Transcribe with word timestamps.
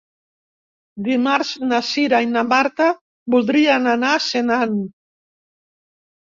Dimarts 1.07 1.51
na 1.71 1.81
Cira 1.89 2.21
i 2.27 2.29
na 2.29 2.43
Marta 2.53 2.87
voldrien 3.35 3.91
anar 3.93 4.15
a 4.15 4.23
Senan. 4.29 4.75